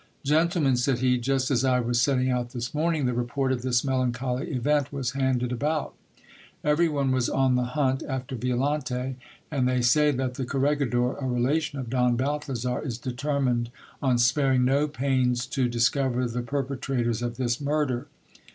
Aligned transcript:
Gentlemen, 0.23 0.77
said 0.77 0.97
he, 0.97 1.19
just 1.19 1.51
as 1.51 1.63
I 1.63 1.79
was 1.79 2.01
setting 2.01 2.31
out 2.31 2.53
this 2.53 2.73
morning, 2.73 3.05
the 3.05 3.13
report 3.13 3.51
of 3.51 3.61
this 3.61 3.83
melancholy 3.83 4.47
event 4.51 4.91
was 4.91 5.11
handed 5.11 5.51
about 5.51 5.93
Even 6.65 6.91
one 6.91 7.11
was 7.11 7.29
on 7.29 7.53
the 7.53 7.77
hunt 7.77 8.01
after 8.07 8.35
Violante; 8.35 9.17
and 9.51 9.67
they 9.67 9.81
say 9.83 10.09
that 10.09 10.33
the 10.33 10.45
cor 10.47 10.59
regidor, 10.61 11.21
a 11.21 11.27
relation 11.27 11.77
of 11.77 11.91
Don 11.91 12.15
Balthazar, 12.15 12.81
is 12.81 12.97
determined 12.97 13.69
on 14.01 14.17
sparing 14.17 14.65
no 14.65 14.87
pains 14.87 15.45
to 15.45 15.69
dis 15.69 15.87
cover 15.87 16.25
the 16.27 16.41
perpetrators 16.41 17.21
of 17.21 17.37
this 17.37 17.61
murder. 17.61 18.07